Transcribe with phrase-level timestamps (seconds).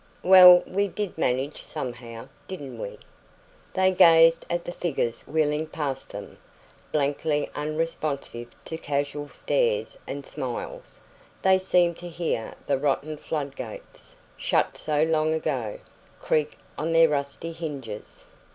[0.23, 2.97] "Well, we did manage somehow, didn't we?"
[3.75, 6.39] They gazed at the figures wheeling past them,
[6.91, 11.01] blankly unresponsive to casual stares and smiles.
[11.43, 15.77] They seemed to hear the rotten flood gates, shut so long ago,
[16.19, 18.25] creak on their rusty hinges.